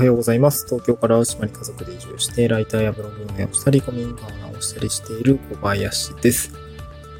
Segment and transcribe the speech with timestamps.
[0.00, 0.64] はようございます。
[0.64, 6.52] 東京から島に家族で移住して、ライターやブログ運営をしたり、古民家を直したりしている小林です。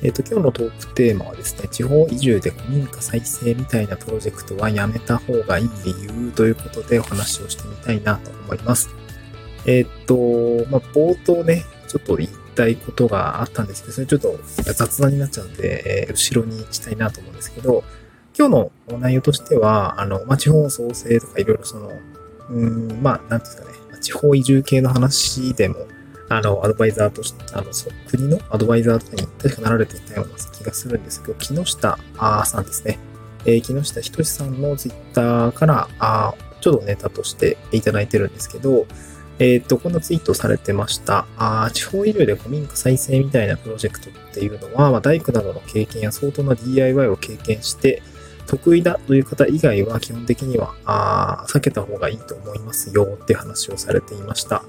[0.03, 8.89] えっ、ー、と、今日のトークテーマはですね、地方移住で古民家再生みたいなプロジェクトはやめた方がいい理由ということでお話をしてみたいなと思います。
[9.67, 14.41] えっ、ー、と、まあ、冒頭ね、ちょっと言いたいことがあったんですけど、それちょっと
[14.73, 17.85] 雑談になっちゃうんで、えー、後ろに行きたいなと思うんですけど、
[18.39, 21.93] 今日の内容としては、あの、まあ、地方創生とかいろいろその、
[22.51, 25.77] うん、まあ、なんですかね、地方移住系の話でも、
[26.29, 32.99] あの、アドバイザーとして、あの、そう、国のアドバイザーとかに確かなられていたような気がするんですけど、木下あさんですね。
[33.45, 38.87] えー、木下仁さんのツイッターから、あちょっとネタとしていただいてるんですけど、
[39.39, 41.27] えっ、ー、と、こんなツイートされてました。
[41.39, 48.03] あ地方医療で古民家再生みたいなプロジェクトっていうのは、まあ、大工などの経験や相当な DIY を経験して、
[48.51, 54.65] 得意だという方以外は基本的にはあ避けた方がいいと思いますよって話をされていました。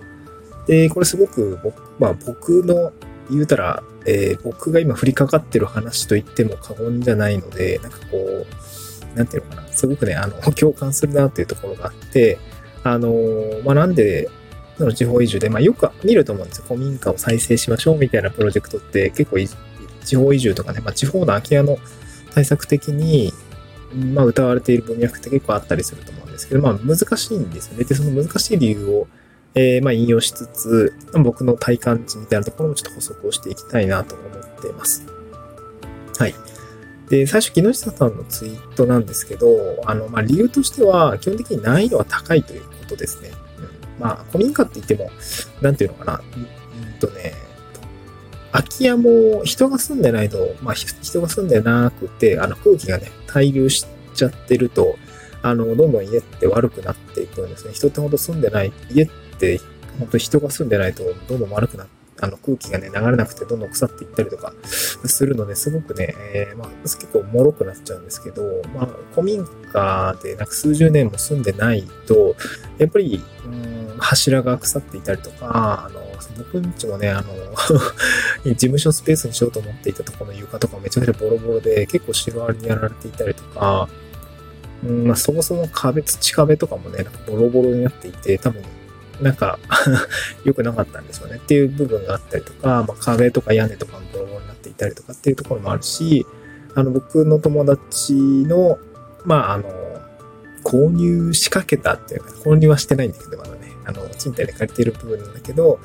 [0.67, 2.93] で、これすごく僕,、まあ、僕の
[3.31, 12.37] 言うたら、えー、僕が今降りかかってる話と言っても過言じゃないので、なんかこう、なんていうのかな、すごくね、あの、 共感するなっていうところがあって、
[12.83, 13.15] あの、
[13.65, 14.29] まあ、なんで、
[14.77, 16.65] その地方移住で、まあ、よく見ると思うんですよ。
[16.67, 19.37] 古民家を再生しましょうみたいなプロジェクトって結構
[20.03, 21.79] 地方移住とかね、まあ、地方の空き家の
[22.33, 23.33] 対策的に
[23.93, 27.83] まあ、歌われている文脈って結構あったりすると思うんですけど、まあ、難しいんですよね。
[27.83, 29.07] で、その難しい理由を、
[29.53, 35.05] えー、まあ、引用しつつ、僕の体感値みたいなところもちょっと補足をしていきたいなと思っています。
[36.17, 36.35] はい。
[37.09, 39.47] で、最初、木下さんのツイートなんですけど、
[39.85, 43.31] あの、まあ、理由としては、基本的に難易度は高いということですね。
[43.57, 45.11] うん、まあ、古民家って言っても、
[45.61, 46.21] なんていうのかな。
[46.35, 46.61] うん
[47.01, 47.33] とね、
[48.51, 54.97] 空き家も人が住んでないと、まあ人が住んでなくて、あの空気がね、滞留しちゃってると、
[55.41, 57.73] あの、どんどん家って悪くなっていくんですね。
[57.73, 59.09] 人ってほんと住んでない、家っ
[59.39, 59.59] て
[59.99, 68.43] 本当人が住んでないとどんどん悪くなって、あの空気がね、流れなくてどんどん腐っていったりとかするので、すごくね、えー、まあ、結構脆くなっちゃうんですけど、
[68.75, 72.35] まあ、古民家でなんか数十年も住んでないと、
[72.77, 76.00] やっぱり、うん、柱が腐っていたりとか、あの、
[76.37, 77.33] 僕んちもね、あの
[78.45, 83.89] 事務所スペースにしようと思っていたところの床とかめちゃくちゃボロボロで、結構シロアリにやられていたりとか、
[84.83, 88.63] うんまあ、そもそも壁、土壁とかもね、なんかボロボロになっていて、多分、
[89.21, 89.59] なんか
[90.43, 91.35] 良くなかったんですよね。
[91.35, 96.25] っていう部分があったりとか、まあ、壁とか屋根とかもボロボロになっていたりとかっていうところもあるし、
[96.73, 98.79] あの、僕の友達の、
[99.25, 99.63] まあ、あの、
[100.63, 105.79] 購入しかけたっていうか、購入はしてないんだけど、まだね、あの、賃貸で借りてる部分なんだけど、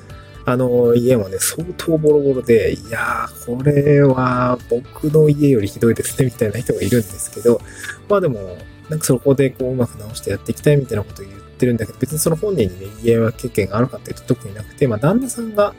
[0.46, 7.60] あの、家もね、相当ボロボロで、いやー、これは僕の家よりひどいですね、みたいな人がいるんですけど、
[8.08, 8.56] まあでも、
[8.88, 15.74] なんかそこでこううまく直してやっていきたいみたいなことを言ってるんだけど、別にその本人にね、家は経験があるかっていうと特になくて、まあ旦那さんが、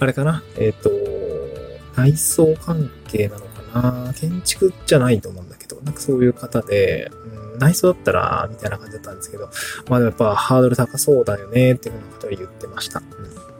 [0.00, 0.90] あれかな、えっ、ー、と、
[1.94, 7.10] 内装関係なのかな、建築じゃないと思うんだけど、なんかそういう方で、
[7.54, 9.50] うん、内装だったら、みたいな感じだったんですけど、
[9.90, 13.00] まあでもやっぱハードル高そうだよね、っていうふうなことを言ってました。
[13.00, 13.51] うん、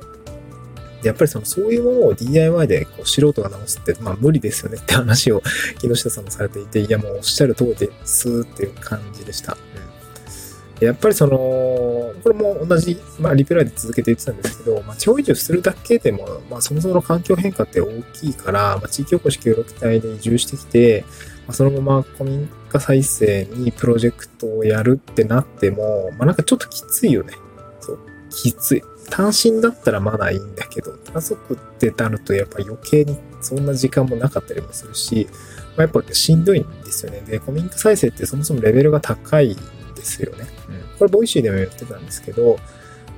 [1.02, 5.42] やっぱりその、そういうものを DIY でこう素人が直すって、まあ無理ですよねって話を
[5.78, 9.56] 木下さんもされていて、いやもうおっしゃる通りですっていう感じでした。
[10.80, 21.04] うん、やっぱりその、これも同じ、まあリプライで続けて言ってたんですけど、まあ地方移住するだけでも、まあそもそもの環境変化って大きいから、まあ地域おこし協力隊で移住してきて、
[21.46, 27.34] まあ、そのまま古民家再生にプロジェクトをやるってなっても、まあなんかちょっときついよね。
[27.80, 27.98] そう、
[28.30, 28.82] きつい。
[29.12, 35.28] 単身だったらまだいいんだけど、家族ってなるとやっぱ余計にそんな時間もなかったりもするし、
[35.76, 37.20] まあ、やっぱしんどいんですよね。
[37.20, 39.56] で、古民家再生ってそもそもレベルが高いん
[39.94, 40.46] ですよね。
[40.66, 40.98] うん。
[40.98, 42.58] これボイシーでも言ってたんですけど、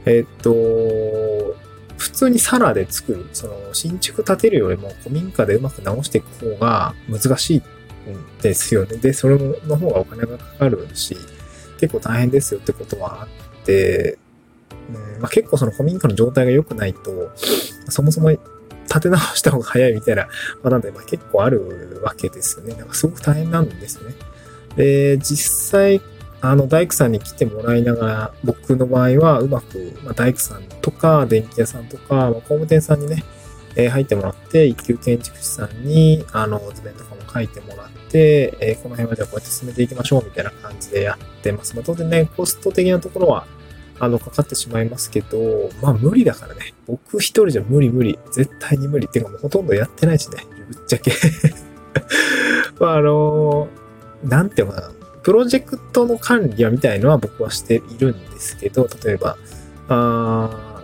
[0.04, 1.56] えー、っと、
[1.96, 7.62] 普通にサラで作る、その新築建てるよりも古民家でうまく直していく方が難しいん
[8.42, 8.96] ですよね。
[8.96, 11.16] で、それの方がお金がかかるし、
[11.78, 14.18] 結構大変ですよってことはあって、
[14.94, 17.30] うんまあ、結構その古民家の状態が良くないと、
[17.88, 20.28] そもそも立て直した方が早いみたいな
[20.62, 22.74] パターンで、まあ、結構あるわけですよね。
[22.74, 24.14] なんかすごく大変なんですよね。
[24.76, 26.00] で、実際、
[26.40, 33.24] あの、大工さんに来てもらいながら、僕の場合はうまく、まあ、大工さんとか、電気屋さんとか、まあ、工務店さんにね、
[33.76, 41.74] えー、入ってもらって、一級建築士さんに、あの、図面とかも書いてもらって、えー、この辺はじゃあこうやって進めていきましょうみたいな感じでやってます。
[41.74, 43.46] まあ、当然ね、コスト的なところは、
[44.00, 46.74] あの、かかってしまいますけど、まあ無理だからね。
[46.86, 48.18] 僕一人じゃ無理無理。
[48.32, 49.06] 絶対に無理。
[49.06, 50.38] っていうかもうほとんどやってないしね。
[50.68, 51.12] ぶっちゃけ
[52.80, 53.68] まああの、
[54.24, 54.90] なんていうのかな。
[55.22, 59.38] プロジェクトの管理はみたいのは僕はしているんですけど、例えば、
[59.88, 60.74] あ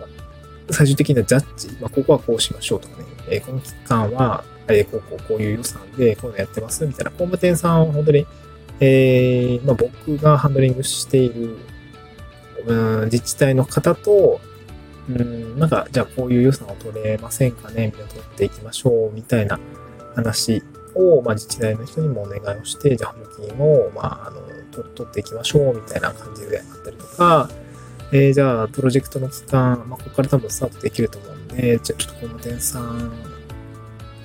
[0.71, 8.25] 最終的なジャッジ、まあ、ここはこうしましょうとかね、えー、この期間は、えー、こうこうこういう予算でこういうのやってますみたいな、工務店さんを本当に、
[8.79, 11.57] えー、まあ、僕がハンドリングしている、
[12.65, 14.39] うん、自治体の方と、
[15.09, 19.59] うん、なんか、じゃあこういう予算を取れませんかねみたいな取っていきましょうみたいな
[20.15, 20.63] 話
[20.95, 24.41] を、まあ、自治体の人にもお願いをして、じゃあ補助金を、まあ、あの、
[24.95, 27.49] 取っていきましょうみたいな感じであったりとか、
[28.13, 33.11] えー、じゃあ、プロジェクトの期間、まあ、ここから多分スタートできると思うんで、じゃあちょっとこの店さん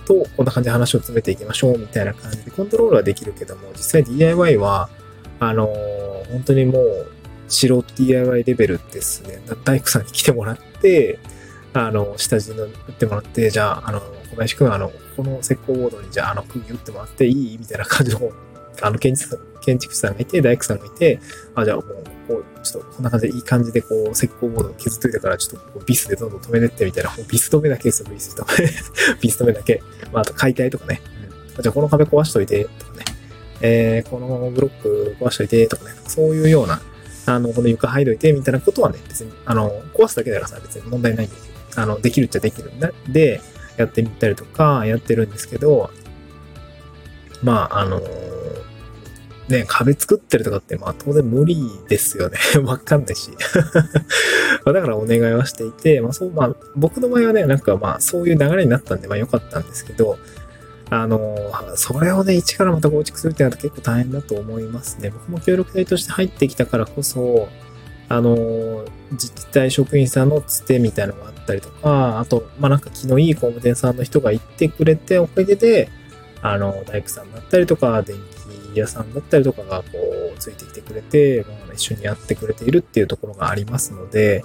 [0.06, 4.88] とこんな感じで話を詰めていきましょうみたいな感じでコントロールはできるけども、実際 DIY は、
[5.40, 7.10] あのー、本当にもう
[7.48, 9.40] 素人 DIY レベルですね。
[9.64, 11.18] 大工さんに来てもらって、
[11.72, 17.58] あの、下地の打ってもらって、じゃあ、あの、小林くん、あの、この石膏ボードに、じゃあ、あの、釘打ってもらっていい？
[17.58, 18.30] みたいな感じの、
[18.82, 21.20] あの、建築建築士さんがいて、大工さんがいて、
[21.54, 28.70] あ、じゃあもう、こう、ちょっとこんな感じでいい感じでこう、石膏ボードを削っといたから、ちょっとビスでどんどん止めてってみたいな、ビス止めだけですよ、ビス止め。
[29.20, 29.82] ビス止めだけ。
[30.12, 31.02] まあ、あと解体とかね。
[31.56, 33.04] うん、じゃあこの壁壊しといて、とかね。
[33.60, 35.96] えー、このブロック壊しといて、とかね。
[36.06, 36.80] そういうような、
[37.26, 41.36] あの、この床剥いといて、みたいなことはね、別に、あの、壊すだけだからさ、別に問題ないんで、
[41.76, 43.12] あの、できるっちゃできるん。
[43.12, 43.40] で、
[43.76, 45.90] やってみたりとか、やってるんですけど、
[47.42, 48.00] まあ、あの
[49.48, 51.56] ね、壁作ってるとかって、まあ当然無理
[51.88, 52.38] ですよね。
[52.66, 53.30] わかんないし。
[54.64, 60.18] だからお願いはしていて、まあそう、まあ僕の場合はね、なんかまあそういう流れになったんで、まあ良かったんですけど、
[60.90, 61.36] あの、
[61.74, 65.10] それをね、一からまた構築するってなると結構大変だと思いますね。
[65.10, 67.48] 僕も協力隊として入ってきたからこそ、
[68.08, 75.88] あの、自治体職員さんのつてみたいなのがあったりとか、あと、まあなんか気のいい工務店さんの人が行ってくれて、おかげで、
[76.42, 78.16] あの、大工さんだったりとか、電
[78.72, 79.88] 気屋さんだったりとかがこ
[80.34, 84.44] う、ついてきてくれて、まあ、一緒にやってくれているっていうところがありますので、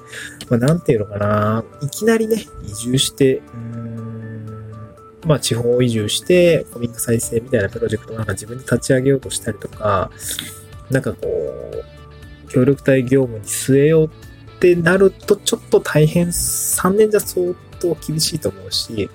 [0.49, 4.10] まあ、なんていうのかな、いきなりね、移住して、うん、
[5.25, 10.09] まあ、地方移住して、古民家再生みたいなプロジェクトをなんか自分で立ち上げようとしたりとか、
[10.89, 14.09] なんかこう、協力隊業務に据えようっ
[14.59, 19.09] てなると、ちょっと大変、3年じゃ相当厳しいと思うし、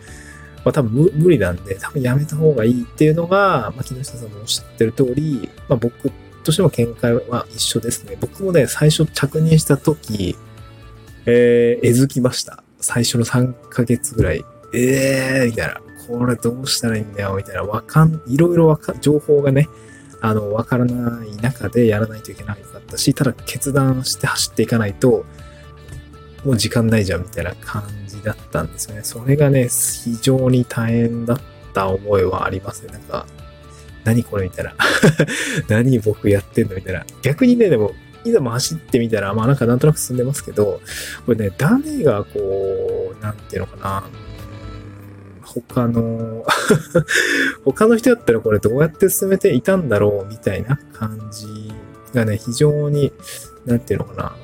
[0.65, 6.11] まあ多分無理なんで、多分やめた方がいいっていうのが、まあ木下さんもおっしゃってる通り、まあ僕
[6.43, 8.17] としても見解は一緒ですね。
[8.21, 10.37] 僕もね、最初着任した時、
[11.27, 12.63] えー、えずきました。
[12.81, 14.45] 最初の3ヶ月ぐらい。
[14.73, 15.81] えー、みたいな。
[16.09, 17.63] これどうしたらいいんだよ、みたいな。
[17.63, 19.69] わかん、いろいろわか、情報がね、
[20.21, 25.25] あの、わからない中でやらないといけなかったし、ただ決断して走っていかないと、
[26.45, 29.03] もう時間ないじゃん、みたいな感じだったんですよね。
[29.05, 31.41] それがね、非常に大変だっ
[31.75, 32.93] た思いはありますね。
[32.93, 33.27] なんか、
[34.05, 34.75] 何これみたいな。
[35.69, 37.05] 何僕やってんのみたいな。
[37.23, 37.93] 逆にね、でも、
[38.25, 40.81] いざも走ってみたら、まあなんかなんとなく進んでますけど、
[41.25, 44.09] これね、誰がこう、なんていうのかな、
[45.47, 46.45] 他の
[47.65, 51.73] 他の人だったらこれどうやって進めていたんだろうみたいな感じ
[52.13, 53.13] がね、非常に、
[53.65, 54.37] なんていうのかな、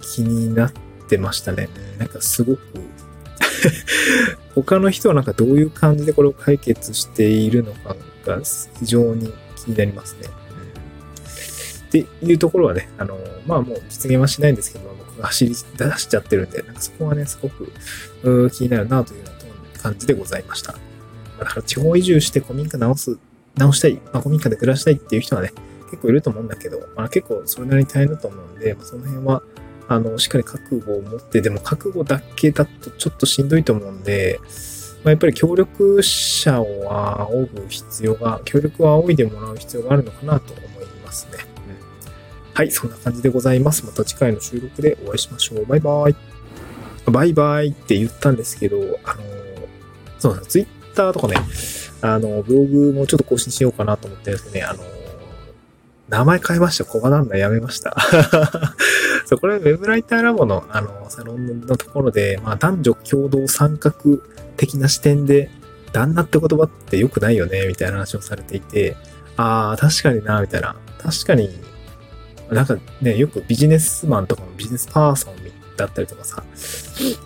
[0.00, 0.72] 気になっ
[1.08, 1.68] てましたね。
[1.98, 2.60] なんかすごく
[4.54, 7.96] 他の人はなんかどういう感じでこれを解決しているのか
[8.26, 8.40] が
[8.80, 10.28] 非常に気になりますね。
[11.88, 17.70] っていうところはね、あの、まあもう実現はしないんですけど、僕が走り出しちゃってるんで、なんかそこはね、すごく
[18.50, 19.41] 気になるなというような
[19.82, 20.74] 感じでございました。
[21.38, 23.18] だから地方移住して古民家直す、
[23.56, 25.52] 直したい、まあ、古民家で暮らしたいっていう人はね、
[25.90, 29.42] 結構いると思うんだけど、まあ、結構それなりに大変だと思うんで、まあ、その辺は、
[29.88, 34.40] あの、しっかり覚悟を持って、でも覚悟だけだとちょっとしんどいと思うんで、
[35.04, 41.38] まあ、やっぱり協力者を仰ぐ必要が、協力を仰いでもらう必要があるのかなと思いますね。
[42.50, 43.84] うん、はい、そんな感じでございます。
[43.84, 45.66] また次回の収録でお会いしましょう。
[45.66, 46.16] バイバイ。
[47.10, 49.22] バイバイって言ったんですけど、あの、
[50.22, 50.52] そうなんです。
[50.52, 51.34] ツイッターとかね、
[52.00, 54.84] あの、ブログもちょっと更新しようかなと思ってるんですけどね、あの、
[56.08, 56.84] 名前変えました。
[56.84, 57.96] 小場なんだ、やめました。
[59.26, 63.92] そう、これ、ウェブライターラボの、あの、サロンのところで、まあ、男女共同参画
[64.56, 65.50] 的な視点で、
[65.90, 68.96] 旦那って言葉って良くないよね、みたいな話をされていて、
[69.36, 70.76] ああ、確かにな、みたいな。
[71.02, 71.50] 確かに、
[72.48, 75.34] なんかね、よくビジネスマンとかもビジネスパーソン
[75.76, 76.44] だったりとかさ、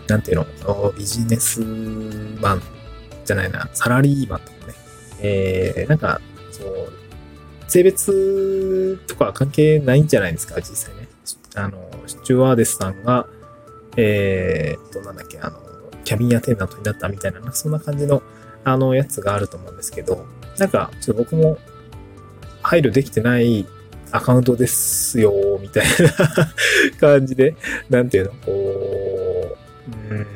[0.08, 2.62] なんていうの、ビジネスマン
[3.26, 4.74] じゃないな、サラリーマンとかね、
[5.20, 6.92] えー、なんか、そう、
[7.68, 11.08] 性別とか関係ないんじゃないですか、実際ね。
[11.54, 13.26] あの、スチュワーデスさんが、
[13.96, 15.58] えー、っと、なんだっけ、あの、
[16.04, 18.22] キャビンアテンダントになったみたいな、そんな感じの、
[18.64, 20.26] あの、やつがあると思うんですけど、
[20.58, 21.58] なんか、ちょっと僕も
[22.62, 23.66] 配慮できてない
[24.12, 26.50] アカウントですよ、みたいな
[27.00, 27.54] 感じで、
[27.90, 29.56] なんていうの、こ
[30.10, 30.26] う、うん、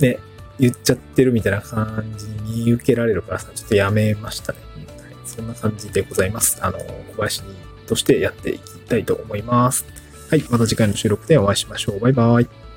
[0.00, 0.18] ね、
[0.62, 4.60] 言っちゃってるみたいな感じに見受けられるからさ、ちょっとやめましたね。
[4.76, 6.58] はい、そんな感じでございます。
[6.64, 6.84] あの、小
[7.18, 7.42] 林
[7.88, 9.84] としてやっていきたいと思います。
[10.30, 12.00] はい、また次回の収録でお会いしましょう。
[12.00, 12.71] バイバイ。